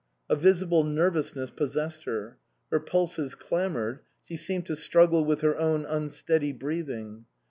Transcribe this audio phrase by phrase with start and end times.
[0.31, 2.39] A visible nervousness possessed her;
[2.71, 7.25] her pulses clamoured, she seemed to struggle with her own unsteady breathing.